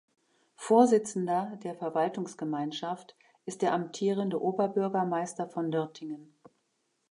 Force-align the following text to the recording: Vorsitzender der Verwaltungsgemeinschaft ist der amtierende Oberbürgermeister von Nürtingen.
Vorsitzender 0.55 1.59
der 1.61 1.75
Verwaltungsgemeinschaft 1.75 3.15
ist 3.45 3.61
der 3.61 3.71
amtierende 3.73 4.41
Oberbürgermeister 4.41 5.47
von 5.47 5.69
Nürtingen. 5.69 6.33